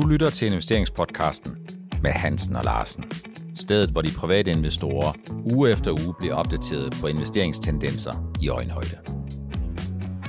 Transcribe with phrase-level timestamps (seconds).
[0.00, 1.66] Du lytter til investeringspodcasten
[2.02, 3.04] med Hansen og Larsen.
[3.54, 5.12] Stedet, hvor de private investorer
[5.54, 8.98] uge efter uge bliver opdateret på investeringstendenser i øjenhøjde.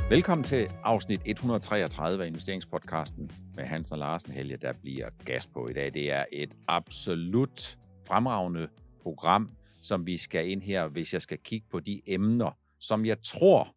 [0.09, 4.33] Velkommen til afsnit 133 af investeringspodcasten med Hansen og Larsen.
[4.33, 5.93] Helge, der bliver gas på i dag.
[5.93, 7.77] Det er et absolut
[8.07, 8.67] fremragende
[9.03, 9.49] program,
[9.81, 13.75] som vi skal ind her, hvis jeg skal kigge på de emner, som jeg tror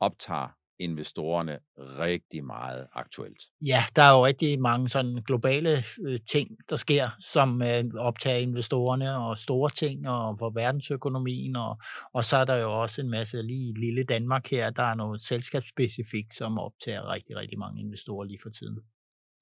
[0.00, 3.38] optager investorerne rigtig meget aktuelt.
[3.66, 8.38] Ja, der er jo rigtig mange sådan globale øh, ting, der sker, som øh, optager
[8.38, 11.78] investorerne, og store ting, og for verdensøkonomien, og,
[12.14, 14.94] og så er der jo også en masse lige i lille Danmark her, der er
[14.94, 18.78] noget selskabsspecifikt, som optager rigtig, rigtig mange investorer lige for tiden.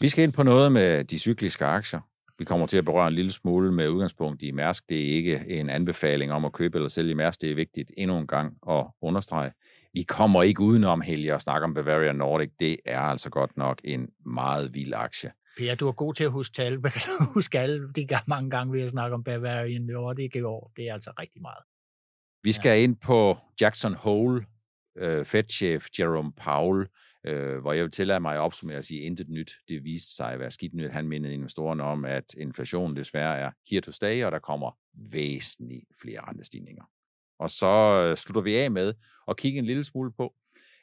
[0.01, 2.01] Vi skal ind på noget med de cykliske aktier.
[2.39, 4.89] Vi kommer til at berøre en lille smule med udgangspunkt i Mærsk.
[4.89, 7.41] Det er ikke en anbefaling om at købe eller sælge Mærsk.
[7.41, 9.53] Det er vigtigt endnu en gang at understrege.
[9.93, 12.51] Vi kommer ikke udenom, Helge, at snakke om Bavaria Nordic.
[12.61, 15.33] Det er altså godt nok en meget vild aktie.
[15.59, 16.83] Per, du er god til at huske tal.
[16.83, 20.73] kan du huske alle de mange gange, vi har snakket om Bavarian Nordic i år.
[20.77, 21.63] Det er altså rigtig meget.
[22.43, 22.85] Vi skal ja.
[22.85, 24.45] ind på Jackson Hole,
[24.99, 26.87] øh, Fed-chef Jerome Powell,
[27.27, 29.53] øh, hvor jeg vil tillade mig at opsummere og sige intet nyt.
[29.69, 30.91] Det viste sig at være skidt nyt.
[30.91, 34.79] Han mindede investorerne om, at inflationen desværre er here to stay, og der kommer
[35.13, 36.85] væsentligt flere rentestigninger.
[37.39, 38.95] Og så øh, slutter vi af med
[39.29, 40.35] at kigge en lille smule på,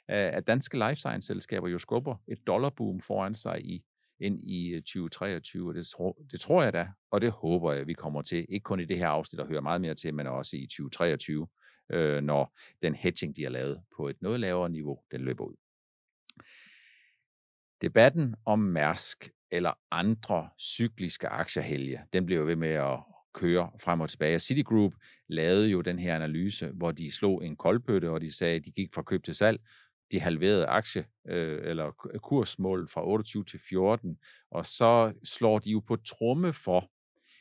[0.08, 3.84] at danske life science-selskaber jo skubber et dollarboom foran sig i
[4.20, 7.88] ind i øh, 2023, og det, tror, det tror jeg da, og det håber jeg,
[7.88, 10.28] vi kommer til, ikke kun i det her afsnit, der hører meget mere til, men
[10.28, 11.48] også i 2023,
[11.90, 15.56] øh, når den hedging, de har lavet på et noget lavere niveau, den løber ud.
[17.82, 23.00] Debatten om Mærsk eller andre cykliske aktiehelge, den bliver ved med at
[23.34, 24.40] køre frem og tilbage.
[24.40, 24.94] Citigroup
[25.28, 28.72] lavede jo den her analyse, hvor de slog en koldbøtte, og de sagde, at de
[28.72, 29.60] gik fra køb til salg.
[30.12, 34.18] De halverede aktie øh, eller kursmål fra 28 til 14,
[34.52, 36.92] og så slår de jo på tromme for,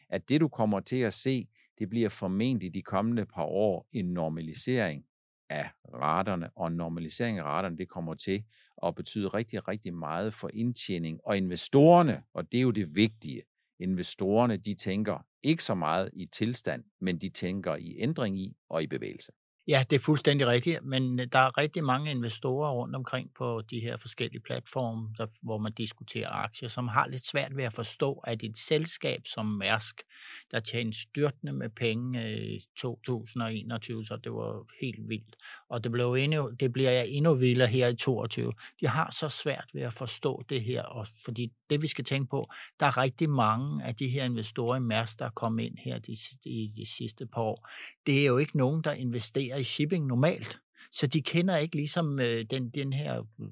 [0.08, 4.04] at det du kommer til at se, det bliver formentlig de kommende par år en
[4.04, 5.04] normalisering
[5.50, 8.44] af raterne, og en normalisering af raterne, det kommer til
[8.86, 11.20] at betyde rigtig, rigtig meget for indtjening.
[11.24, 13.42] Og investorerne, og det er jo det vigtige,
[13.80, 18.82] investorerne, de tænker ikke så meget i tilstand, men de tænker i ændring i og
[18.82, 19.32] i bevægelse.
[19.68, 23.62] Ja, det er fuldstændig rigtigt, men øh, der er rigtig mange investorer rundt omkring på
[23.70, 27.72] de her forskellige platforme, der, hvor man diskuterer aktier, som har lidt svært ved at
[27.72, 30.02] forstå, at et selskab som Mærsk,
[30.50, 35.36] der tjente styrtende med penge øh, i 2021, så det var helt vildt,
[35.68, 38.52] og det, blev endnu, det bliver jeg endnu vildere her i 2022.
[38.80, 42.30] De har så svært ved at forstå det her, og fordi det vi skal tænke
[42.30, 45.78] på, der er rigtig mange af de her investorer i Mærsk, der er kommet ind
[45.84, 47.68] her de, de, de sidste par år.
[48.06, 50.58] Det er jo ikke nogen, der investerer i shipping normalt.
[50.94, 53.48] Så de kender ikke ligesom øh, den, den her øh,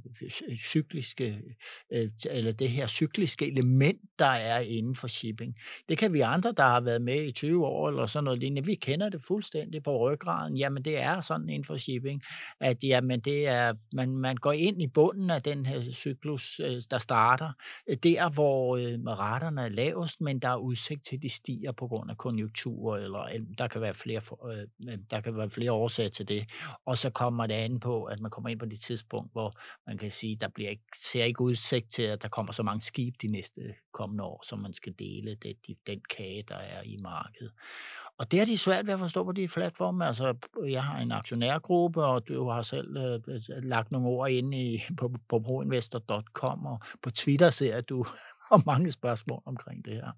[0.49, 1.43] øh, cykliske,
[1.93, 5.57] øh, eller det her cykliske element, der er inden for shipping.
[5.89, 8.67] Det kan vi andre, der har været med i 20 år eller sådan noget lignende,
[8.67, 10.57] vi kender det fuldstændig på ryggraden.
[10.57, 12.23] Jamen det er sådan inden for shipping,
[12.61, 16.83] at jamen, det er, man, man går ind i bunden af den her cyklus, øh,
[16.91, 17.53] der starter,
[17.89, 21.73] øh, der hvor øh, raterne er lavest, men der er udsigt til, at de stiger
[21.73, 23.25] på grund af konjunkturer, eller
[23.59, 24.21] der kan være flere,
[24.53, 26.45] øh, der kan være flere årsager til det.
[26.87, 29.55] Og så kommer det an på, at man kommer ind på det tidspunkt, hvor
[29.87, 32.81] man kan sige, der bliver ikke, ser ikke udsigt til, at der kommer så mange
[32.81, 35.57] skib de næste kommende år, som man skal dele det,
[35.87, 37.53] den kage, der er i markedet.
[38.19, 40.07] Og det er de svært ved at forstå på de platforme.
[40.07, 40.35] Altså,
[40.67, 45.15] jeg har en aktionærgruppe, og du har selv øh, lagt nogle ord ind i, på,
[45.29, 48.03] på proinvestor.com, og på Twitter ser at du
[48.49, 50.13] har mange spørgsmål omkring det her.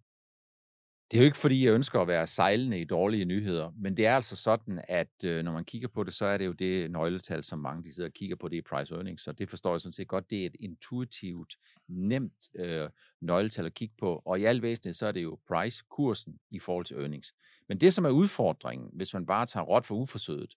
[1.14, 4.06] Det er jo ikke, fordi jeg ønsker at være sejlende i dårlige nyheder, men det
[4.06, 6.90] er altså sådan, at øh, når man kigger på det, så er det jo det
[6.90, 9.72] nøgletal, som mange de sidder og kigger på, det er price earnings, så det forstår
[9.72, 10.30] jeg sådan set godt.
[10.30, 11.56] Det er et intuitivt,
[11.88, 12.88] nemt øh,
[13.20, 16.84] nøgletal at kigge på, og i al væsentlighed, så er det jo price-kursen i forhold
[16.84, 17.34] til earnings.
[17.68, 20.54] Men det, som er udfordringen, hvis man bare tager råt for uforsøget,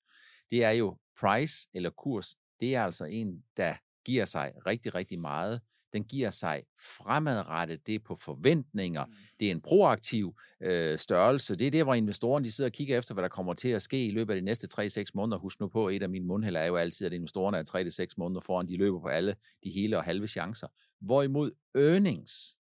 [0.51, 3.75] det er jo price eller kurs, det er altså en, der
[4.06, 5.62] giver sig rigtig, rigtig meget
[5.94, 9.14] den giver sig fremadrettet, det er på forventninger, mm.
[9.40, 12.97] det er en proaktiv øh, størrelse, det er der, hvor investorerne de sidder og kigger
[12.97, 15.38] efter, hvad der kommer til at ske i løbet af de næste 3-6 måneder.
[15.38, 18.41] Husk nu på, et af mine mundhælder er jo altid, at investorerne er 3-6 måneder
[18.41, 20.67] foran, de løber på alle de hele og halve chancer.
[21.02, 22.58] Hvorimod earnings,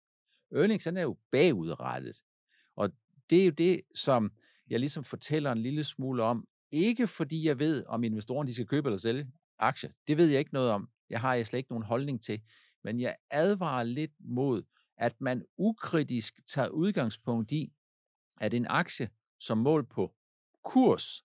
[0.54, 2.16] earnings er jo bagudrettet,
[2.76, 2.90] og
[3.30, 4.32] det er jo det, som
[4.70, 8.66] jeg ligesom fortæller en lille smule om, ikke fordi jeg ved, om investorerne de skal
[8.66, 9.26] købe eller sælge
[9.58, 9.90] aktier.
[10.08, 10.88] Det ved jeg ikke noget om.
[11.10, 12.40] Jeg har jeg slet ikke nogen holdning til.
[12.84, 14.62] Men jeg advarer lidt mod,
[14.98, 17.72] at man ukritisk tager udgangspunkt i,
[18.40, 19.10] at en aktie
[19.40, 20.14] som mål på
[20.64, 21.24] kurs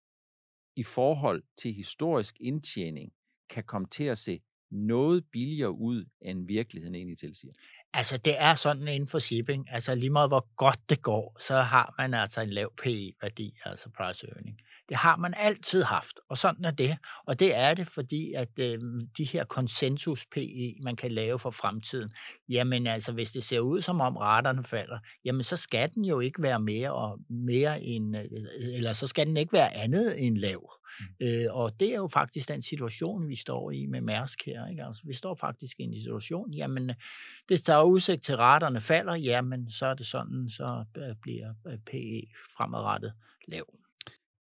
[0.75, 3.13] i forhold til historisk indtjening
[3.49, 4.41] kan komme til at se
[4.71, 7.53] noget billigere ud, end virkeligheden egentlig tilsiger?
[7.93, 9.71] Altså, det er sådan inden for shipping.
[9.71, 13.89] Altså, lige meget hvor godt det går, så har man altså en lav PE-værdi, altså
[13.89, 14.59] price earning.
[14.89, 16.97] Det har man altid haft, og sådan er det.
[17.25, 18.79] Og det er det, fordi at øh,
[19.17, 22.09] de her konsensus PE, man kan lave for fremtiden,
[22.49, 26.19] jamen altså, hvis det ser ud som om raterne falder, jamen så skal den jo
[26.19, 28.23] ikke være mere og mere end, øh,
[28.75, 30.71] eller så skal den ikke være andet end lav.
[30.99, 31.05] Mm.
[31.27, 34.67] Øh, og det er jo faktisk den situation, vi står i med Mærsk her.
[34.67, 34.83] Ikke?
[34.83, 36.91] Altså, vi står faktisk i en situation, jamen,
[37.49, 41.53] det der er udsigt til raterne falder, jamen, så er det sådan, så øh, bliver
[41.67, 42.21] øh, PE
[42.57, 43.13] fremadrettet
[43.47, 43.84] lav.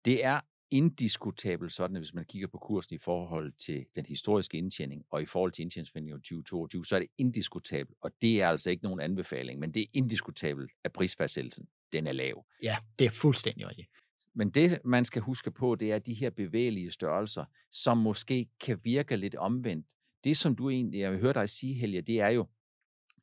[0.05, 0.41] Det er
[0.71, 5.23] indiskutabelt sådan, at hvis man kigger på kursen i forhold til den historiske indtjening, og
[5.23, 9.01] i forhold til indtjeningsforventningen 2022, så er det indiskutabelt, og det er altså ikke nogen
[9.01, 12.47] anbefaling, men det er indiskutabelt, at prisfastsættelsen, den er lav.
[12.63, 13.89] Ja, det er fuldstændig rigtigt.
[14.35, 18.81] Men det, man skal huske på, det er de her bevægelige størrelser, som måske kan
[18.85, 19.87] virke lidt omvendt.
[20.25, 22.47] Det, som du egentlig, jeg vil høre dig sige, Helge, det er jo,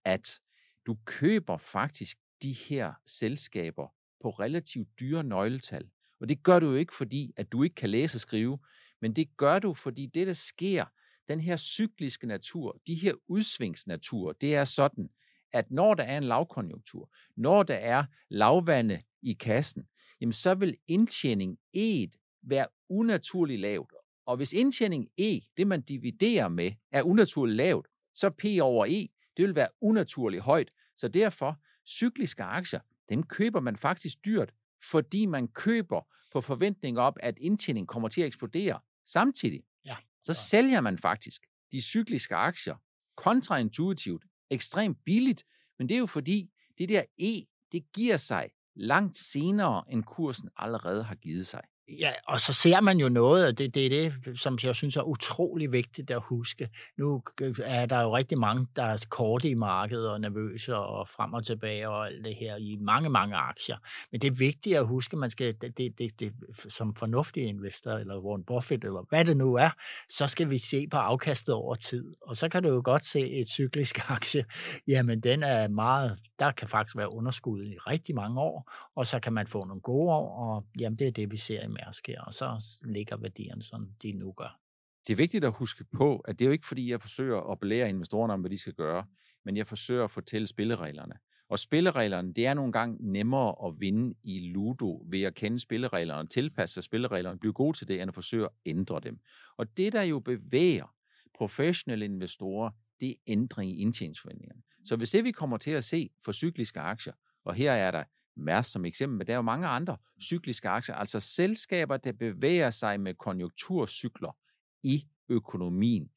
[0.06, 0.40] at
[0.86, 3.88] du køber faktisk de her selskaber
[4.22, 5.90] på relativt dyre nøgletal.
[6.22, 8.60] Og det gør du jo ikke, fordi at du ikke kan læse og skrive,
[9.02, 10.86] men det gør du, fordi det, der sker,
[11.28, 15.10] den her cykliske natur, de her udsvingsnatur, det er sådan,
[15.54, 19.84] at når der er en lavkonjunktur, når der er lavvande i kassen,
[20.22, 22.08] jamen så vil indtjening E
[22.44, 23.94] være unaturligt lavt.
[24.26, 29.08] Og hvis indtjening E, det man dividerer med, er unaturligt lavt, så P over E,
[29.38, 30.72] det vil være unaturligt højt.
[30.98, 32.80] Så derfor, cykliske aktier,
[33.10, 36.02] dem køber man faktisk dyrt, fordi man køber
[36.32, 38.80] på forventning op, at indtjening kommer til at eksplodere.
[39.06, 39.96] Samtidig, ja.
[40.24, 41.42] så sælger man faktisk
[41.72, 42.76] de cykliske aktier
[43.18, 45.44] kontraintuitivt ekstremt billigt,
[45.80, 50.50] men det er jo fordi, det der E, det giver sig langt senere, end kursen
[50.56, 51.62] allerede har givet sig.
[52.00, 54.96] Ja, og så ser man jo noget, og det, det er det, som jeg synes
[54.96, 56.70] er utrolig vigtigt at huske.
[56.98, 57.24] Nu
[57.64, 61.46] er der jo rigtig mange, der er korte i markedet og nervøse og frem og
[61.46, 63.78] tilbage og alt det her i mange, mange aktier.
[64.12, 66.34] Men det er vigtigt at huske, man skal, det, det, det, det,
[66.70, 69.70] som fornuftig investor, eller Warren Buffett, eller hvad det nu er,
[70.10, 72.16] så skal vi se på afkastet over tid.
[72.22, 74.46] Og så kan du jo godt se et cyklisk aktie,
[74.88, 79.20] jamen den er meget, der kan faktisk være underskud i rigtig mange år, og så
[79.20, 82.08] kan man få nogle gode år, og jamen det er det, vi ser i Mærsk
[82.08, 84.60] her, og så ligger værdierne, som de nu gør.
[85.08, 87.60] Det er vigtigt at huske på, at det er jo ikke fordi, jeg forsøger at
[87.60, 89.06] belære investorerne om, hvad de skal gøre,
[89.46, 91.14] men jeg forsøger at fortælle spillereglerne.
[91.50, 96.28] Og spillereglerne, det er nogle gange nemmere at vinde i Ludo ved at kende spillereglerne,
[96.28, 99.20] tilpasse sig spillereglerne, blive god til det, end at forsøge at ændre dem.
[99.58, 100.96] Og det, der jo bevæger
[101.38, 104.62] professionelle investorer, det er ændring i indtjeningsforventningerne.
[104.86, 107.14] Så hvis det vi kommer til at se for cykliske aktier,
[107.44, 108.04] og her er der
[108.36, 112.70] Mærs som eksempel, men der er jo mange andre cykliske aktier, altså selskaber, der bevæger
[112.70, 114.38] sig med konjunkturcykler
[114.84, 116.12] i økonomien.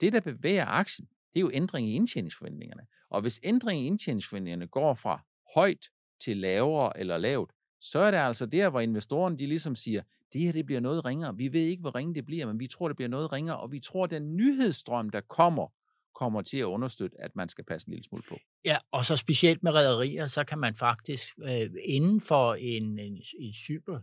[0.00, 2.86] Det, der bevæger aktien, det er jo ændring i indtjeningsforventningerne.
[3.10, 5.24] Og hvis ændring i indtjeningsforventningerne går fra
[5.54, 5.90] højt
[6.20, 10.02] til lavere eller lavt, så er det altså der, hvor investorerne de ligesom siger,
[10.32, 11.36] det her det bliver noget ringere.
[11.36, 13.72] Vi ved ikke, hvor ringe det bliver, men vi tror, det bliver noget ringere, og
[13.72, 15.68] vi tror, at den nyhedsstrøm, der kommer
[16.14, 18.38] kommer til at understøtte, at man skal passe en lille smule på.
[18.64, 23.22] Ja, og så specielt med rædderier, så kan man faktisk øh, inden for en, en,
[23.40, 23.98] en super,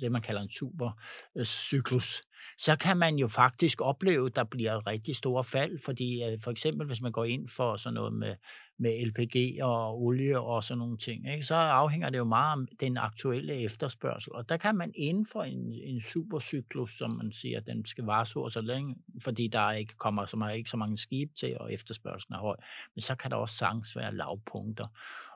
[0.00, 4.86] det man kalder en supercyklus, øh, så kan man jo faktisk opleve, at der bliver
[4.86, 8.34] rigtig store fald, fordi øh, for eksempel hvis man går ind for sådan noget med,
[8.78, 12.76] med LPG og olie og sådan nogle ting, ikke, så afhænger det jo meget af
[12.80, 17.60] den aktuelle efterspørgsel, og der kan man inden for en, en supercyklus, som man siger,
[17.60, 20.98] den skal vare så så længe, fordi der ikke kommer så, meget, ikke så mange
[20.98, 22.56] skibe til, og efterspørgselen er høj,
[22.94, 24.86] men så kan der også sagtens være lavpunkter,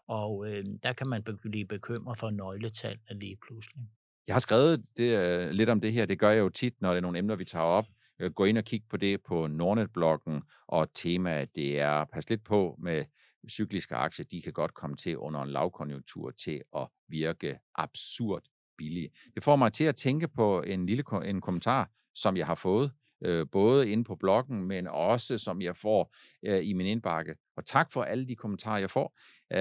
[0.08, 3.82] og øh, der kan man blive bekymret for nøgletallene lige pludselig.
[4.26, 6.06] Jeg har skrevet det, uh, lidt om det her.
[6.06, 7.86] Det gør jeg jo tit, når det er nogle emner, vi tager op.
[8.24, 12.44] Uh, gå ind og kig på det på Nordnet-bloggen, og temaet det er, pas lidt
[12.44, 13.04] på med
[13.50, 18.42] cykliske aktier, de kan godt komme til under en lavkonjunktur til at virke absurd
[18.78, 19.10] billige.
[19.34, 22.92] Det får mig til at tænke på en lille en kommentar, som jeg har fået
[23.25, 27.34] øh, både inde på bloggen, men også som jeg får øh, i min indbakke.
[27.56, 29.18] Og tak for alle de kommentarer, jeg får.
[29.52, 29.58] Øh,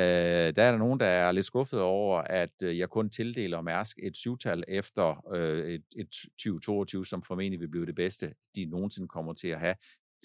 [0.56, 4.00] der er der nogen, der er lidt skuffet over, at øh, jeg kun tildeler Mærsk
[4.04, 9.08] et syvtal efter øh, et, et 2022, som formentlig vil blive det bedste, de nogensinde
[9.08, 9.76] kommer til at have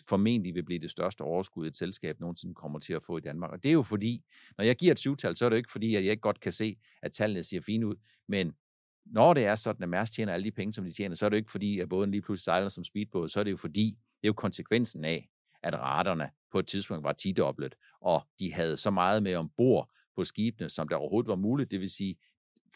[0.08, 3.50] formentlig vil blive det største overskud, et selskab nogensinde kommer til at få i Danmark.
[3.52, 4.24] Og det er jo fordi,
[4.58, 6.52] når jeg giver et syvtal, så er det ikke fordi, at jeg ikke godt kan
[6.52, 7.94] se, at tallene ser fine ud,
[8.28, 8.52] men
[9.06, 11.28] når det er sådan, at Mærsk tjener alle de penge, som de tjener, så er
[11.28, 13.56] det jo ikke fordi, at båden lige pludselig sejler som speedbåd, så er det jo
[13.56, 15.28] fordi, det er jo konsekvensen af,
[15.62, 20.24] at raterne på et tidspunkt var tidoblet, og de havde så meget med ombord på
[20.24, 22.16] skibene, som der overhovedet var muligt, det vil sige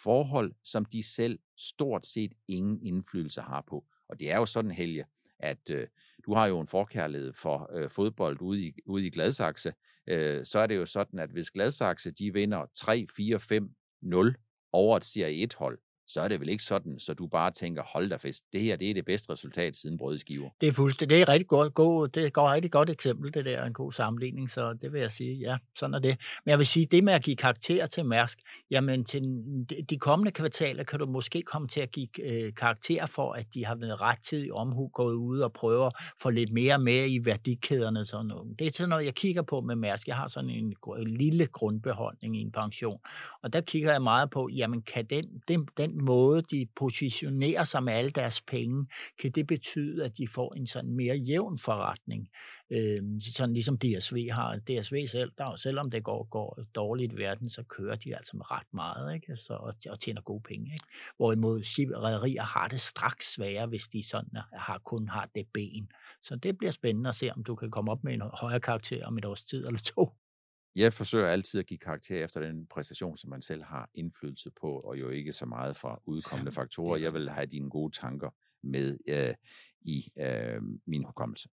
[0.03, 3.85] forhold, som de selv stort set ingen indflydelse har på.
[4.09, 5.05] Og det er jo sådan, Helge,
[5.39, 5.87] at øh,
[6.27, 9.75] du har jo en forkærlighed for øh, fodbold ude i, ude i Gladsaxe,
[10.07, 13.71] øh, så er det jo sådan, at hvis Gladsaxe de vinder 3, 4, 5,
[14.03, 14.37] 0
[14.73, 18.11] over et Serie 1-hold, så er det vel ikke sådan, så du bare tænker, hold
[18.11, 20.51] da fest, det her det er det bedste resultat siden brødskiver.
[20.61, 23.45] Det er fuldstændig, det er rigtig godt, god, det er et rigtig godt eksempel, det
[23.45, 26.17] der en god sammenligning, så det vil jeg sige, ja, sådan er det.
[26.45, 28.39] Men jeg vil sige, det med at give karakter til Mærsk,
[28.71, 29.23] jamen til
[29.91, 33.65] de kommende kvartaler kan du måske komme til at give øh, karakter for, at de
[33.65, 37.11] har været ret tid i omhu gået ud og prøver at få lidt mere med
[37.11, 38.01] i værdikæderne.
[38.01, 38.59] og Sådan noget.
[38.59, 40.09] Det er sådan noget, jeg kigger på med Mærsk.
[40.09, 42.99] Jeg har sådan en, en lille grundbeholdning i en pension,
[43.43, 47.83] og der kigger jeg meget på, jamen kan den, den, den måde, de positionerer sig
[47.83, 48.87] med alle deres penge,
[49.21, 52.29] kan det betyde, at de får en sådan mere jævn forretning.
[52.71, 54.57] Øh, sådan ligesom DSV har.
[54.57, 58.51] DSV selv, der, selvom det går, går dårligt i verden, så kører de altså med
[58.51, 59.37] ret meget ikke?
[59.37, 60.73] Så, og, og tjener gode penge.
[60.73, 60.85] Ikke?
[61.17, 61.61] Hvorimod
[62.03, 65.89] rædderier har det straks sværere, hvis de sådan har, kun har det ben.
[66.23, 69.07] Så det bliver spændende at se, om du kan komme op med en højere karakter
[69.07, 70.11] om et års tid eller to
[70.77, 74.81] jeg forsøger altid at give karakter efter den præstation, som man selv har indflydelse på,
[74.81, 76.97] og jo ikke så meget fra udkommende faktorer.
[76.97, 78.31] Jeg vil have dine gode tanker
[78.63, 79.35] med øh,
[79.81, 81.49] i øh, min hukommelse.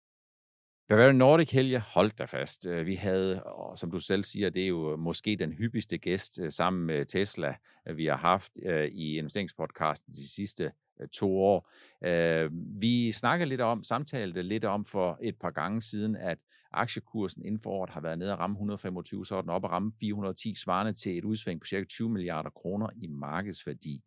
[0.90, 2.68] Bavarian Nordic, Helge, hold da fast.
[2.68, 6.40] Øh, vi havde, og som du selv siger, det er jo måske den hyppigste gæst
[6.42, 7.56] øh, sammen med Tesla,
[7.88, 8.52] øh, vi har haft
[8.92, 10.72] i investeringspodcasten de sidste
[11.04, 11.72] Øh, to år.
[12.04, 12.50] Øh,
[12.82, 16.38] vi snakkede lidt om, samtalte lidt om for et par gange siden, at
[16.72, 19.72] aktiekursen inden for året har været nede at ramme 125, så er den op at
[19.72, 21.84] ramme 410, svarende til et udsving på ca.
[21.84, 24.04] 20 milliarder kroner i markedsværdi,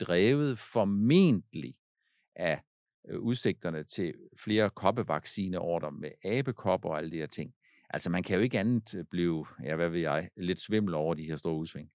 [0.00, 1.74] drevet formentlig
[2.36, 2.60] af
[3.08, 7.52] øh, udsigterne til flere koppevaccineorder med abekopper og alle de her ting.
[7.90, 11.24] Altså man kan jo ikke andet blive, ja hvad ved jeg, lidt svimmel over de
[11.24, 11.90] her store udsving.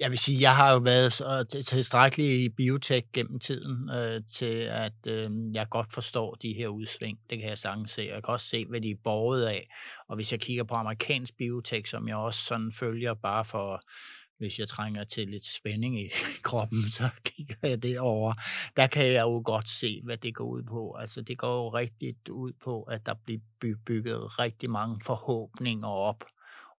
[0.00, 4.68] Jeg vil sige, jeg har jo været så tilstrækkelig i biotech gennem tiden øh, til,
[4.70, 7.18] at øh, jeg godt forstår de her udsving.
[7.30, 8.02] Det kan jeg sagtens se.
[8.02, 9.68] Jeg kan også se, hvad de er borget af.
[10.08, 13.82] Og hvis jeg kigger på amerikansk biotech, som jeg også sådan følger bare for
[14.38, 16.08] hvis jeg trænger til lidt spænding i
[16.48, 18.34] kroppen, så kigger jeg det over.
[18.76, 20.96] Der kan jeg jo godt se, hvad det går ud på.
[21.00, 23.40] Altså, det går jo rigtigt ud på, at der bliver
[23.86, 26.24] bygget rigtig mange forhåbninger op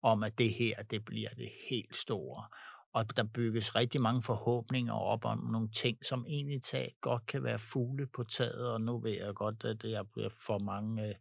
[0.03, 2.45] om, at det her, det bliver det helt store
[2.95, 7.43] og der bygges rigtig mange forhåbninger op om nogle ting, som egentlig tag godt kan
[7.43, 11.15] være fugle på taget, og nu ved jeg godt, at jeg bliver for mange øh,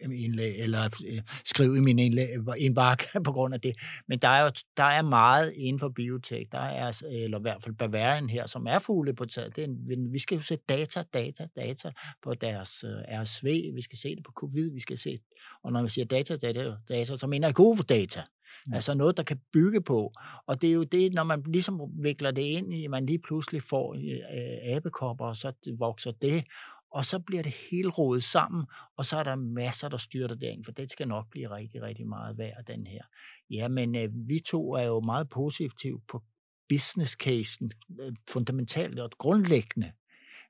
[0.00, 3.76] øh indlæg, eller øh, skrive i min indlæg, øh, indbakke på grund af det.
[4.08, 7.42] Men der er jo der er meget inden for biotek, der er, altså, eller i
[7.42, 9.56] hvert fald Bavarian her, som er fugle på taget.
[9.56, 13.98] Det er, vi skal jo se data, data, data på deres øh, RSV, vi skal
[13.98, 15.18] se det på covid, vi skal se,
[15.62, 18.22] og når vi siger data, data, data, så mener jeg gode data.
[18.66, 18.74] Mm.
[18.74, 20.12] Altså noget, der kan bygge på.
[20.46, 23.62] Og det er jo det, når man ligesom vikler det ind i, man lige pludselig
[23.62, 26.44] får øh, abekopper, og så vokser det,
[26.90, 30.64] og så bliver det hele rodet sammen, og så er der masser, der styrter derind,
[30.64, 33.02] for det skal nok blive rigtig, rigtig meget værd, den her.
[33.50, 36.22] Ja, men øh, vi to er jo meget positive på
[36.68, 39.92] business casen, øh, fundamentalt og grundlæggende.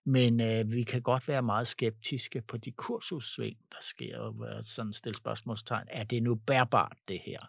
[0.07, 4.93] Men øh, vi kan godt være meget skeptiske på de kursudsving, der sker, og sådan
[4.93, 5.87] stille spørgsmålstegn.
[5.91, 7.41] Er det nu bærbart, det her?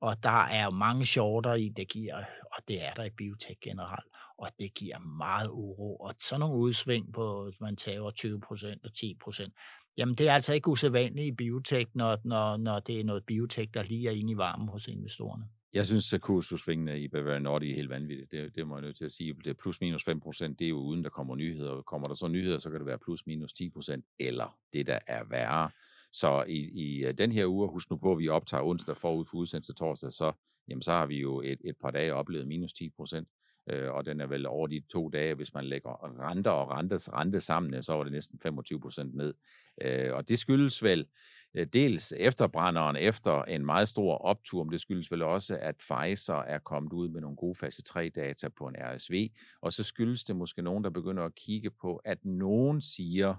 [0.00, 2.16] Og der er jo mange shorter i, det giver,
[2.56, 4.06] og det er der i biotek generelt,
[4.38, 5.96] og det giver meget uro.
[5.96, 9.54] Og sådan nogle udsving på, man tager 20 procent og 10 procent,
[9.96, 13.74] jamen det er altså ikke usædvanligt i biotek, når, når, når det er noget biotek,
[13.74, 15.44] der lige er inde i varmen hos investorerne.
[15.72, 18.32] Jeg synes, at kursudsvingene i Bavarian Nordic er helt vanvittigt.
[18.32, 19.34] Det, det må jeg nødt til at sige.
[19.44, 21.82] Det er plus minus 5 procent, det er jo uden der kommer nyheder.
[21.82, 24.98] Kommer der så nyheder, så kan det være plus minus 10 procent, eller det, der
[25.06, 25.70] er værre,
[26.12, 29.24] så i, i øh, den her uge, husk nu på, at vi optager onsdag forud
[29.30, 30.32] for udsendelse torsdag, så,
[30.68, 33.28] jamen, så har vi jo et, et par dage oplevet minus 10 procent.
[33.70, 37.12] Øh, og den er vel over de to dage, hvis man lægger renter og rentes
[37.12, 39.34] rente sammen, så var det næsten 25 procent ned.
[39.82, 41.06] Øh, og det skyldes vel
[41.54, 46.34] øh, dels efterbrænderen efter en meget stor optur, men det skyldes vel også, at Pfizer
[46.34, 49.28] er kommet ud med nogle gode fase 3-data på en RSV,
[49.62, 53.34] og så skyldes det måske nogen, der begynder at kigge på, at nogen siger,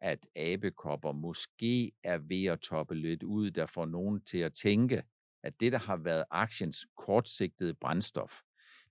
[0.00, 5.02] at abekopper måske er ved at toppe lidt ud, der får nogen til at tænke,
[5.42, 8.32] at det, der har været aktiens kortsigtede brændstof,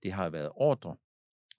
[0.02, 0.96] det har været ordre,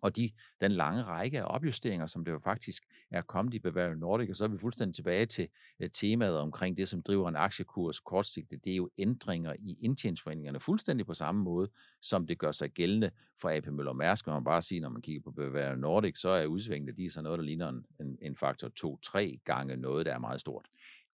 [0.02, 0.30] og de,
[0.62, 4.36] den lange række af opjusteringer, som det jo faktisk er kommet i Bavarian Nordic, og
[4.36, 5.48] så er vi fuldstændig tilbage til
[5.80, 10.60] øh, temaet omkring det, som driver en aktiekurs kortsigtet, det er jo ændringer i indtjeningsforeningerne,
[10.60, 11.70] fuldstændig på samme måde,
[12.02, 13.12] som det gør sig gældende
[13.42, 16.30] for AP Møller Mærsk, kan man bare sige, når man kigger på Bavarian Nordic, så
[16.30, 20.06] er udsvingene, de er så noget, der ligner en, en, en faktor 2-3 gange noget,
[20.06, 20.66] der er meget stort.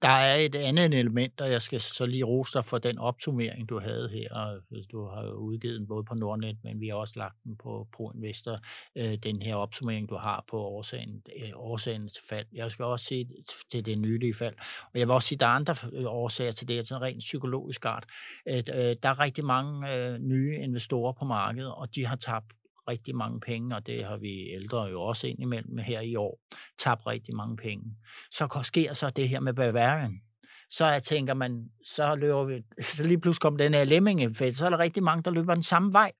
[0.01, 3.69] Der er et andet element, og jeg skal så lige rose dig for den opsummering,
[3.69, 4.59] du havde her.
[4.71, 7.57] Øh, du har jo udgivet den både på Nordnet, men vi har også lagt den
[7.57, 8.59] på ProInvestor,
[8.95, 12.45] øh, den her opsummering, du har på årsagen, øh, årsagen til fald.
[12.53, 13.29] Jeg skal også sige
[13.71, 14.55] til det nylige fald,
[14.93, 15.75] og jeg vil også sige, at der er andre
[16.07, 18.05] årsager til det, sådan rent psykologisk art.
[18.45, 22.45] Der er rigtig mange nye investorer på markedet, og de har tabt
[22.87, 26.39] rigtig mange penge, og det har vi ældre jo også ind imellem her i år,
[26.79, 27.83] tabt rigtig mange penge.
[28.31, 30.21] Så sker så det her med Bavarian.
[30.71, 32.63] Så jeg tænker man, så løber vi,
[32.95, 35.63] så lige pludselig kommer den her lemming så er der rigtig mange, der løber den
[35.63, 36.11] samme vej,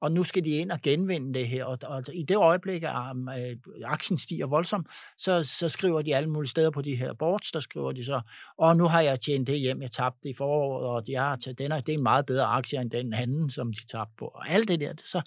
[0.00, 3.10] og nu skal de ind og genvinde det her, og, og i det øjeblik, at
[3.10, 4.86] um, øh, aktien stiger voldsomt,
[5.18, 8.20] så, så skriver de alle mulige steder på de her boards, der skriver de så,
[8.58, 11.58] og nu har jeg tjent det hjem, jeg tabte i foråret, og de har taget
[11.58, 14.24] den, her, det er en meget bedre aktie end den anden, som de tabte på,
[14.24, 15.22] og alt det der, så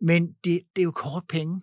[0.00, 1.62] men det, det er jo kort penge,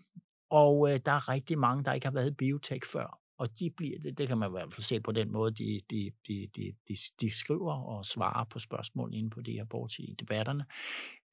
[0.50, 3.18] og øh, der er rigtig mange, der ikke har været i biotech før.
[3.38, 5.82] Og de bliver, det, det kan man i hvert fald se på den måde, de,
[5.90, 10.00] de, de, de, de, de skriver og svarer på spørgsmål inde på de her boards
[10.00, 10.66] i debatterne.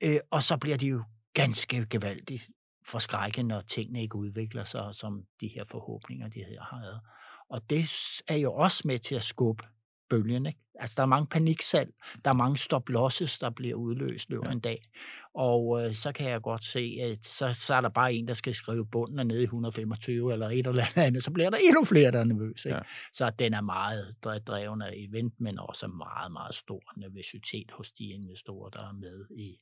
[0.05, 1.03] Øh, og så bliver de jo
[1.35, 2.51] ganske gevaldigt
[2.87, 7.01] forskrækket, når tingene ikke udvikler sig, som de her forhåbninger, de her har.
[7.51, 7.85] Og det
[8.29, 9.65] er jo også med til at skubbe
[10.11, 10.47] bølgen.
[10.47, 10.59] Ikke?
[10.75, 11.91] Altså, der er mange paniksalg,
[12.25, 14.53] der er mange stop-losses, der bliver udløst løbet ja.
[14.53, 14.91] en dag.
[15.35, 18.35] Og øh, så kan jeg godt se, at så, så er der bare en, der
[18.35, 22.11] skal skrive bunden nede i 125 eller et eller andet, så bliver der endnu flere,
[22.13, 22.69] der er nervøse.
[22.69, 22.77] Ikke?
[22.77, 22.83] Ja.
[23.13, 24.15] Så den er meget
[24.47, 29.27] dreven af event, men også meget, meget stor nervøsitet hos de investorer, der er med
[29.31, 29.59] i,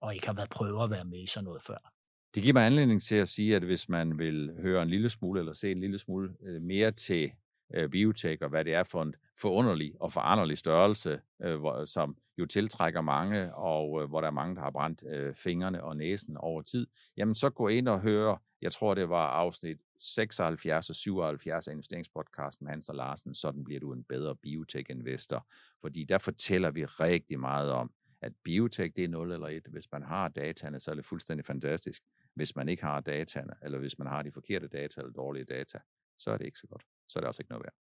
[0.00, 1.92] og ikke har været prøvet at være med i sådan noget før.
[2.34, 5.40] Det giver mig anledning til at sige, at hvis man vil høre en lille smule
[5.40, 7.30] eller se en lille smule øh, mere til
[7.74, 12.16] øh, biotech, og hvad det er for en forunderlig og foranderlig størrelse, øh, hvor, som
[12.38, 15.96] jo tiltrækker mange, og øh, hvor der er mange, der har brændt øh, fingrene og
[15.96, 16.86] næsen over tid,
[17.16, 21.72] jamen så gå ind og høre, jeg tror det var afsnit 76 og 77 af
[21.72, 25.46] investeringspodcasten med Hans og Larsen, sådan bliver du en bedre biotech-investor,
[25.80, 29.62] fordi der fortæller vi rigtig meget om, at biotech det er 0 eller 1.
[29.68, 32.02] Hvis man har dataene, så er det fuldstændig fantastisk.
[32.34, 35.78] Hvis man ikke har dataene, eller hvis man har de forkerte data eller dårlige data,
[36.18, 36.82] så er det ikke så godt
[37.12, 37.74] så er det også ikke noget værd.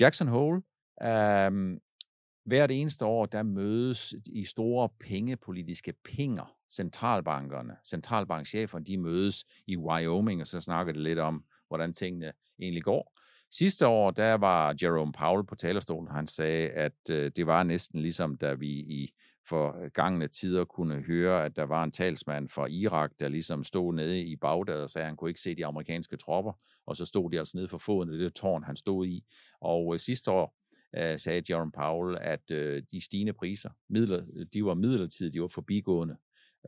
[0.00, 0.62] Jackson Hole,
[1.46, 1.80] um,
[2.44, 10.40] hvert eneste år, der mødes i store pengepolitiske pinger, centralbankerne, centralbankcheferne, de mødes i Wyoming,
[10.40, 13.18] og så snakker det lidt om, hvordan tingene egentlig går.
[13.50, 18.00] Sidste år, der var Jerome Powell på talerstolen, han sagde, at øh, det var næsten
[18.00, 19.14] ligesom, da vi i
[19.48, 23.64] for øh, gangne tider kunne høre, at der var en talsmand fra Irak, der ligesom
[23.64, 26.52] stod nede i Bagdad og sagde, at han kunne ikke se de amerikanske tropper,
[26.86, 29.24] og så stod de altså nede for foden af det tårn, han stod i.
[29.60, 30.56] Og øh, sidste år
[30.96, 35.40] øh, sagde Jerome Powell, at øh, de stigende priser, midler, øh, de var midlertidige, de
[35.40, 36.16] var forbigående.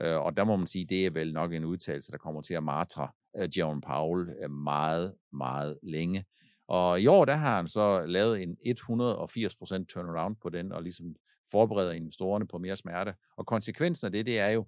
[0.02, 2.54] Øh, og der må man sige, det er vel nok en udtalelse, der kommer til
[2.54, 6.24] at martre øh, Jerome Powell meget, meget længe.
[6.68, 11.06] Og i år, der har han så lavet en 180% turnaround på den, og ligesom
[11.54, 13.14] forbereder investorerne på mere smerte.
[13.36, 14.66] Og konsekvensen af det, det er jo,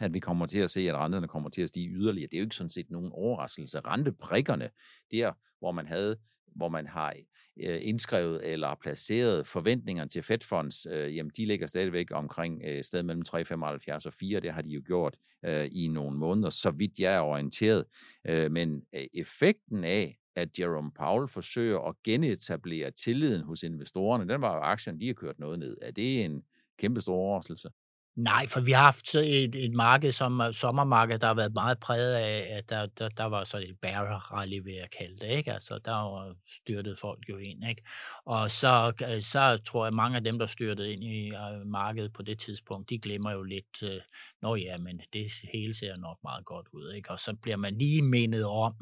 [0.00, 2.28] at vi kommer til at se, at renterne kommer til at stige yderligere.
[2.28, 3.80] Det er jo ikke sådan set nogen overraskelse.
[3.80, 4.70] Rentebrikkerne,
[5.10, 6.16] der hvor man havde
[6.56, 7.14] hvor man har
[7.60, 12.84] øh, indskrevet eller placeret forventningerne til Fed Funds, øh, jamen de ligger stadigvæk omkring øh,
[12.84, 14.40] sted mellem 3,75 og 4.
[14.40, 17.84] Det har de jo gjort øh, i nogle måneder, så vidt jeg er orienteret.
[18.26, 24.32] Øh, men øh, effekten af, at Jerome Powell forsøger at genetablere tilliden hos investorerne.
[24.32, 25.76] Den var jo aktien, lige har kørt noget ned.
[25.82, 26.42] Er det en
[26.78, 27.68] kæmpe stor overraskelse?
[28.16, 32.14] Nej, for vi har haft et, et marked som sommermarked, der har været meget præget
[32.14, 35.36] af, at der, der, der var så et bear rally, vil jeg kalde det.
[35.36, 35.52] Ikke?
[35.52, 37.68] Altså, der var styrtet folk jo ind.
[37.68, 37.82] Ikke?
[38.24, 41.66] Og så, øh, så tror jeg, at mange af dem, der styrtede ind i øh,
[41.66, 44.00] markedet på det tidspunkt, de glemmer jo lidt, når
[44.42, 46.92] nå ja, men det hele ser nok meget godt ud.
[46.92, 47.10] Ikke?
[47.10, 48.74] Og så bliver man lige mindet om,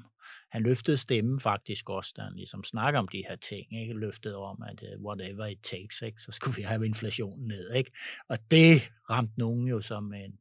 [0.51, 3.95] han løftede stemmen faktisk også, da han ligesom snakker om de her ting, ikke?
[3.95, 6.23] løftede om, at uh, whatever it takes, ikke?
[6.23, 7.73] så skulle vi have inflationen ned.
[7.75, 7.91] Ikke?
[8.29, 10.39] Og det ramte nogen jo som en,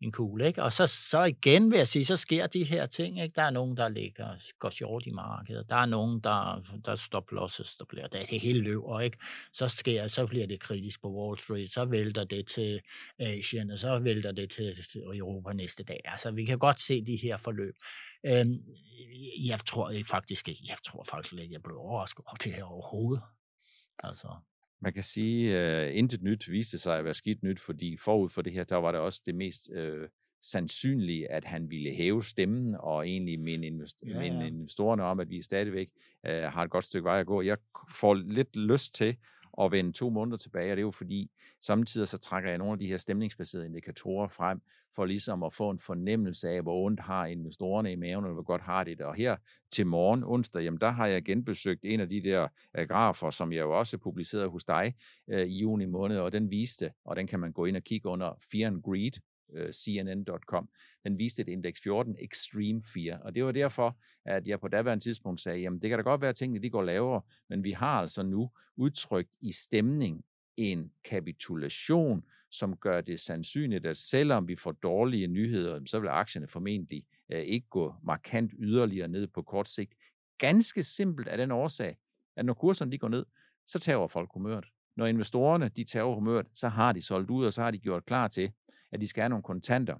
[0.00, 0.46] en kugle.
[0.46, 0.62] Ikke?
[0.62, 3.22] Og så, så igen vil jeg sige, så sker de her ting.
[3.22, 3.34] Ikke?
[3.34, 4.28] Der er nogen, der ligger,
[4.58, 5.66] går short i markedet.
[5.68, 9.00] Der er nogen, der, der stop losses, der bliver det, det hele løber.
[9.00, 9.18] Ikke?
[9.52, 11.72] Så, sker, så bliver det kritisk på Wall Street.
[11.72, 12.80] Så vælter det til
[13.18, 16.00] Asien, og så vælter det til Europa næste dag.
[16.04, 17.74] Altså, vi kan godt se de her forløb.
[18.26, 18.64] Øhm,
[19.46, 23.22] jeg tror faktisk ikke, jeg tror faktisk ikke, jeg blev overrasket over det her overhovedet.
[24.02, 24.28] Altså.
[24.80, 28.28] Man kan sige, at uh, intet nyt viste sig at være skidt nyt, fordi forud
[28.28, 30.08] for det her, der var det også det mest uh,
[30.42, 34.44] sandsynlige, at han ville hæve stemmen og egentlig minde, invest- ja, ja.
[34.46, 35.88] investorerne om, at vi stadigvæk
[36.28, 37.42] uh, har et godt stykke vej at gå.
[37.42, 37.56] Jeg
[37.88, 39.16] får lidt lyst til
[39.60, 42.72] at vende to måneder tilbage, og det er jo fordi, samtidig så trækker jeg nogle
[42.72, 44.60] af de her stemningsbaserede indikatorer frem,
[44.94, 48.42] for ligesom at få en fornemmelse af, hvor ondt har investorerne i maven, eller hvor
[48.42, 49.00] godt har de det.
[49.00, 49.36] Og her
[49.72, 53.52] til morgen, onsdag, jamen der har jeg genbesøgt en af de der øh, grafer, som
[53.52, 54.94] jeg jo også publicerede hos dig
[55.30, 58.08] øh, i juni måned, og den viste, og den kan man gå ind og kigge
[58.08, 59.12] under Fear and Greed,
[59.52, 60.68] øh, CNN.com,
[61.04, 63.18] den viste et indeks 14, Extreme Fear.
[63.18, 66.20] Og det var derfor, at jeg på daværende tidspunkt sagde, jamen det kan da godt
[66.20, 70.24] være, at tingene de går lavere, men vi har altså nu udtrykt i stemning
[70.56, 76.46] en kapitulation, som gør det sandsynligt, at selvom vi får dårlige nyheder, så vil aktierne
[76.46, 79.94] formentlig øh, ikke gå markant yderligere ned på kort sigt.
[80.38, 81.96] Ganske simpelt af den årsag,
[82.36, 83.26] at når kurserne de går ned,
[83.66, 84.64] så tager folk humøret.
[84.96, 88.04] Når investorerne de tager humøret, så har de solgt ud, og så har de gjort
[88.04, 88.52] klar til,
[88.92, 89.96] at de skal have nogle kontanter,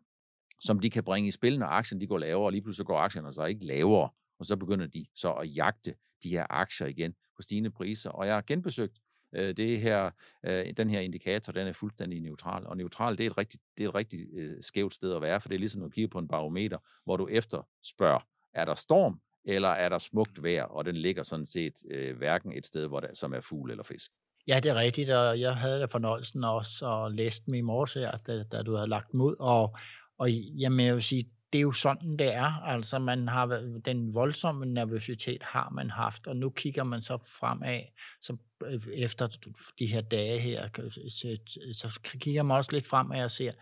[0.60, 2.98] som de kan bringe i spil, når aktien de går lavere, og lige pludselig går
[2.98, 7.14] aktierne så ikke lavere, og så begynder de så at jagte de her aktier igen
[7.36, 8.10] på stigende priser.
[8.10, 8.98] Og jeg har genbesøgt
[9.34, 10.10] øh, det her,
[10.46, 12.66] øh, den her indikator, den er fuldstændig neutral.
[12.66, 15.40] Og neutral, det er et rigtig, det er et rigtig øh, skævt sted at være,
[15.40, 19.20] for det er ligesom at kigge på en barometer, hvor du efterspørger, er der storm,
[19.44, 23.00] eller er der smukt vejr, og den ligger sådan set øh, hverken et sted, hvor
[23.00, 24.10] der, som er fugl eller fisk.
[24.50, 27.94] Ja, det er rigtigt, og jeg havde da fornøjelsen også at læse dem i morges
[27.94, 29.76] her, da, da du havde lagt dem ud, og,
[30.18, 32.62] og jamen, jeg vil sige, det er jo sådan, det er.
[32.62, 33.46] Altså, man har
[33.84, 37.80] den voldsomme nervøsitet har man haft, og nu kigger man så fremad,
[38.22, 38.36] så
[38.66, 39.28] øh, efter
[39.78, 40.68] de her dage her,
[41.08, 41.38] så,
[41.72, 43.52] så kigger man også lidt fremad og ser,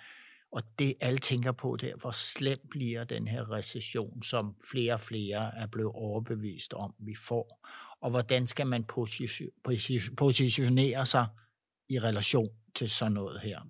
[0.52, 4.92] og det alle tænker på, det er, hvor slem bliver den her recession, som flere
[4.92, 7.68] og flere er blevet overbevist om, vi får
[8.00, 8.84] og hvordan skal man
[10.16, 11.26] positionere sig
[11.88, 13.60] i relation til sådan noget her.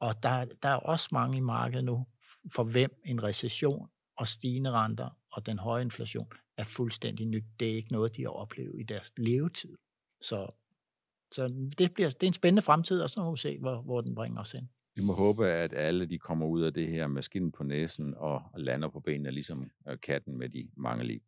[0.00, 2.06] Og der, der er også mange i markedet nu,
[2.52, 7.44] for hvem en recession og stigende renter og den høje inflation er fuldstændig nyt.
[7.60, 9.76] Det er ikke noget, de har oplevet i deres levetid.
[10.22, 10.50] Så,
[11.32, 14.00] så det, bliver, det er en spændende fremtid, og så må vi se, hvor, hvor
[14.00, 14.68] den bringer os ind.
[14.96, 18.14] Vi må håbe, at alle de kommer ud af det her med skinnen på næsen
[18.16, 21.20] og lander på benene, ligesom øh, katten med de mange liv.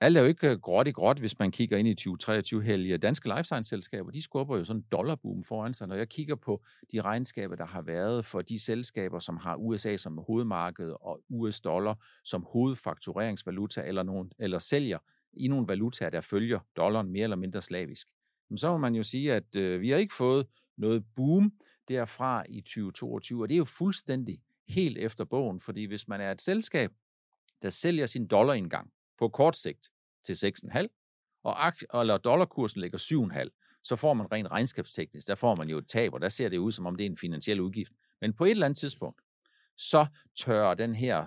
[0.00, 2.98] Alt er jo ikke øh, gråt i gråt, hvis man kigger ind i 2023 helge.
[2.98, 5.88] Danske life science-selskaber, de skubber jo sådan en dollarboom foran sig.
[5.88, 6.62] Når jeg kigger på
[6.92, 11.60] de regnskaber, der har været for de selskaber, som har USA som hovedmarked og US
[11.60, 14.98] dollar som hovedfaktureringsvaluta, eller, nogen, eller sælger
[15.32, 18.08] i nogle valutaer, der følger dollaren mere eller mindre slavisk,
[18.56, 20.46] så må man jo sige, at øh, vi har ikke fået
[20.78, 21.52] noget boom
[21.88, 26.32] derfra i 2022, og det er jo fuldstændig helt efter bogen, fordi hvis man er
[26.32, 26.92] et selskab,
[27.62, 29.90] der sælger sin dollarindgang, på kort sigt
[30.24, 30.86] til 6,5,
[31.42, 35.88] og eller dollarkursen ligger 7,5, så får man rent regnskabsteknisk, der får man jo et
[35.88, 37.92] tab, og der ser det ud, som om det er en finansiel udgift.
[38.20, 39.22] Men på et eller andet tidspunkt,
[39.76, 41.26] så tørrer den her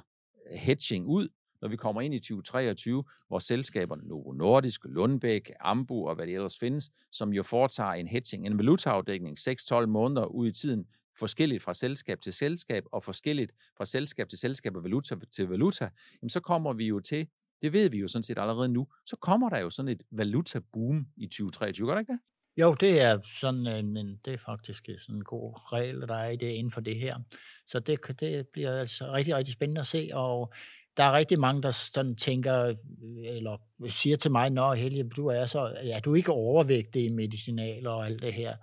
[0.52, 1.30] øh, hedging ud,
[1.62, 6.36] når vi kommer ind i 2023, hvor selskaberne Novo Nordisk, Lundbæk, Ambu og hvad det
[6.36, 10.86] ellers findes, som jo foretager en hedging, en valutaafdækning 6-12 måneder ud i tiden,
[11.20, 15.90] forskelligt fra selskab til selskab, og forskelligt fra selskab til selskab og valuta til valuta,
[16.22, 17.28] jamen så kommer vi jo til
[17.62, 21.08] det ved vi jo sådan set allerede nu, så kommer der jo sådan et valuta-boom
[21.18, 22.20] i 2023, gør det ikke det?
[22.58, 26.36] Jo, det er sådan en, det er faktisk sådan en god regel, der er i
[26.36, 27.20] det inden for det her.
[27.68, 30.54] Så det, det bliver altså rigtig, rigtig spændende at se, og
[30.98, 32.76] der er rigtig mange, der sådan tænker, øh,
[33.24, 33.58] eller
[33.90, 38.06] siger til mig, Nå Helge, du er så, ja, du ikke overvægtig i medicinal og
[38.06, 38.56] alt det her?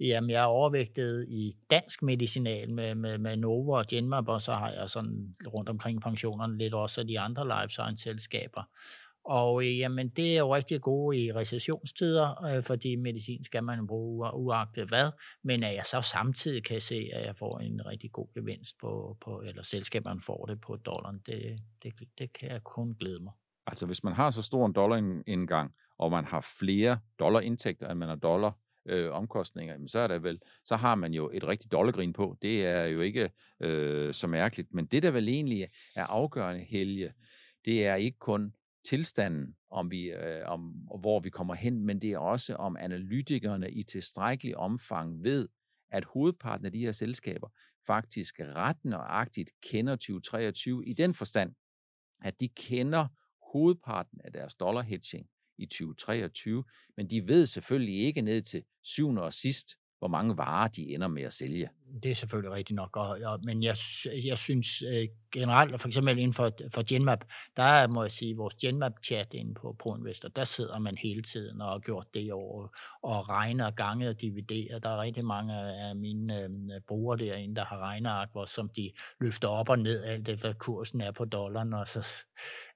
[0.00, 4.52] Jamen, jeg er overvægtet i dansk medicinal med, med, med Novo og Genmap, og så
[4.52, 8.62] har jeg sådan rundt omkring pensionerne lidt også af de andre life science selskaber.
[9.24, 13.86] Og øh, jamen, det er jo rigtig gode i recessionstider, øh, fordi medicin skal man
[13.86, 15.10] bruge uagtet hvad,
[15.44, 19.16] men at jeg så samtidig kan se, at jeg får en rigtig god gevinst på,
[19.20, 23.32] på eller selskaberne får det på dollaren, det, det, det kan jeg kun glæde mig.
[23.66, 28.08] Altså hvis man har så stor en dollarindgang, og man har flere dollarindtægter, end man
[28.08, 32.12] har dollar øh, omkostninger, så er der vel, så har man jo et rigtigt dollargrin
[32.12, 32.36] på.
[32.42, 33.30] Det er jo ikke
[33.60, 37.12] øh, så mærkeligt, men det der vel egentlig er afgørende, Helge,
[37.64, 38.54] det er ikke kun
[38.84, 40.60] tilstanden, om vi, øh, om,
[41.00, 45.48] hvor vi kommer hen, men det er også om analytikerne i tilstrækkelig omfang ved,
[45.90, 47.48] at hovedparten af de her selskaber
[47.86, 51.54] faktisk ret nøjagtigt kender 2023 i den forstand,
[52.22, 53.06] at de kender
[53.52, 55.26] hovedparten af deres dollar hedging
[55.58, 56.64] i 2023,
[56.96, 59.68] men de ved selvfølgelig ikke ned til syvende og sidst,
[59.98, 61.70] hvor mange varer de ender med at sælge.
[62.02, 63.76] Det er selvfølgelig rigtigt nok, og, og, men jeg,
[64.24, 67.24] jeg synes øh, generelt, for eksempel inden for, for Genmap,
[67.56, 71.60] der er, må jeg sige, vores Genmap-chat inde på ProInvestor, der sidder man hele tiden
[71.60, 72.68] og har gjort det over
[73.02, 74.78] og regner gange og dividerer.
[74.78, 76.50] Der er rigtig mange af mine øh,
[76.88, 80.54] brugere derinde, der har regneark, hvor som de løfter op og ned, alt det, hvad
[80.54, 82.24] kursen er på dollaren, og så,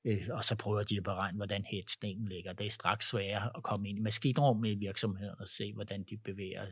[0.07, 2.53] øh, og så prøver de at beregne, hvordan hedgningen ligger.
[2.53, 6.17] Det er straks sværere at komme ind i maskinrummet i virksomheden og se, hvordan de
[6.17, 6.67] bevæger,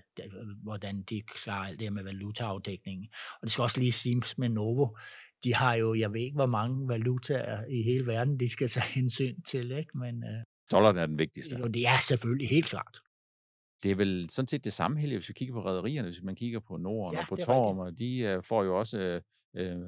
[0.62, 3.08] hvordan de klarer alt det med valutaafdækningen.
[3.12, 4.88] Og det skal også lige siges med Novo,
[5.44, 8.92] de har jo, jeg ved ikke, hvor mange valutaer i hele verden, de skal tage
[9.00, 9.98] hensyn til, ikke?
[9.98, 11.56] Men, øh, Dollaren er den vigtigste.
[11.58, 13.00] Jo, det er selvfølgelig helt klart.
[13.82, 16.34] Det er vel sådan set det samme, Helge, hvis vi kigger på rædderierne, hvis man
[16.34, 19.20] kigger på Norden ja, og på Torm, og de øh, får jo også øh,
[19.54, 19.80] øh,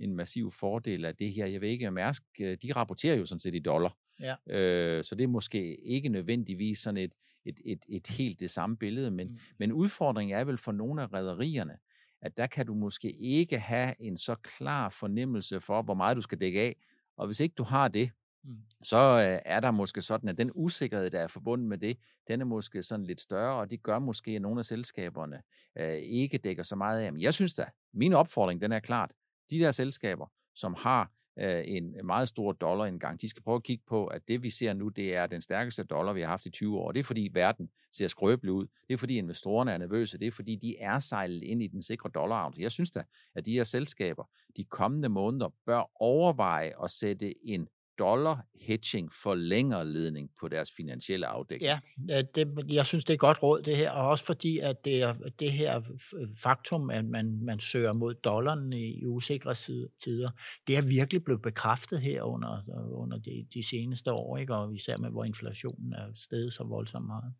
[0.00, 1.46] en massiv fordel af det her.
[1.46, 3.96] Jeg ved ikke, Mærsk, øh, de rapporterer jo sådan set i dollar.
[4.20, 4.34] Ja.
[4.50, 7.12] Øh, så det er måske ikke nødvendigvis sådan et,
[7.44, 9.38] et, et, et helt det samme billede, men, mm.
[9.58, 11.76] men udfordringen er vel for nogle af rædderierne,
[12.22, 16.20] at der kan du måske ikke have en så klar fornemmelse for, hvor meget du
[16.20, 16.76] skal dække af.
[17.16, 18.10] Og hvis ikke du har det,
[18.44, 18.56] mm.
[18.82, 21.96] så øh, er der måske sådan, at den usikkerhed, der er forbundet med det,
[22.28, 25.42] den er måske sådan lidt større, og det gør måske, at nogle af selskaberne
[25.78, 27.12] øh, ikke dækker så meget af.
[27.12, 29.12] Men jeg synes da, min opfordring, den er klart,
[29.50, 33.62] de der selskaber, som har øh, en meget stor dollar engang, De skal prøve at
[33.62, 36.46] kigge på, at det vi ser nu, det er den stærkeste dollar, vi har haft
[36.46, 36.92] i 20 år.
[36.92, 38.66] Det er fordi verden ser skrøbelig ud.
[38.88, 40.18] Det er fordi investorerne er nervøse.
[40.18, 42.54] Det er fordi de er sejlet ind i den sikre dollar.
[42.58, 44.24] Jeg synes da, at de her selskaber
[44.56, 51.26] de kommende måneder bør overveje at sætte en dollar hedging forlænger ledning på deres finansielle
[51.26, 51.72] afdækning.
[52.08, 55.02] Ja, det, jeg synes, det er godt råd det her, og også fordi, at det,
[55.02, 55.82] er, det her
[56.36, 59.54] faktum, at man, man søger mod dollaren i usikre
[59.98, 60.30] tider,
[60.66, 64.54] det er virkelig blevet bekræftet her under, under de, de seneste år, ikke?
[64.54, 67.32] og især med, hvor inflationen er steget så voldsomt meget.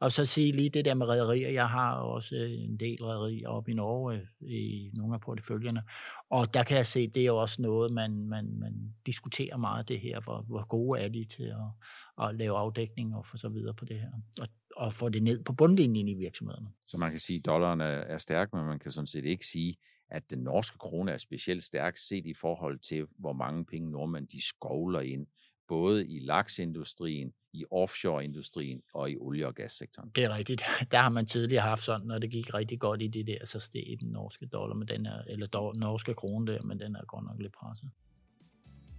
[0.00, 1.48] Og så sige lige det der med rædderier.
[1.48, 5.82] Jeg har også en del rædderier oppe i Norge øh, i nogle af porteføljerne,
[6.30, 9.88] og der kan jeg se, det er jo også noget, man, man, man diskuterer meget
[9.88, 13.74] det her, hvor, hvor gode er de til at, at lave afdækning og så videre
[13.74, 16.68] på det her, og, og få det ned på bundlinjen i virksomhederne.
[16.86, 19.46] Så man kan sige, at dollaren er, er stærk, men man kan sådan set ikke
[19.46, 19.76] sige,
[20.10, 24.28] at den norske krone er specielt stærk set i forhold til, hvor mange penge nordmænd
[24.28, 25.26] de skovler ind,
[25.68, 30.10] både i laksindustrien, i offshore-industrien og i olie- og gassektoren.
[30.16, 30.62] Det er rigtigt.
[30.90, 33.60] Der har man tidligere haft sådan, når det gik rigtig godt i det der, så
[33.60, 37.04] steg den norske dollar med den her, eller do, norske krone der, men den er
[37.04, 37.90] godt nok lidt presset.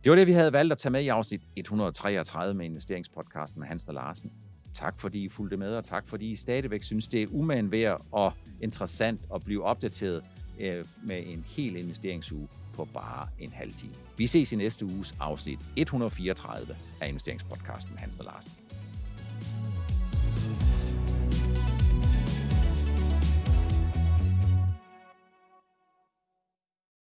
[0.04, 3.68] Det var det, vi havde valgt at tage med i afsnit 133 med investeringspodcasten med
[3.68, 4.32] Hans og Larsen.
[4.74, 8.02] Tak fordi I fulgte med, og tak fordi I stadigvæk synes, det er umagen værd
[8.12, 10.24] og interessant at blive opdateret
[10.60, 13.94] øh, med en hel investeringsuge på bare en halv time.
[14.18, 18.52] Vi ses i næste uges afsnit 134 af investeringspodcasten med Hans og Larsen.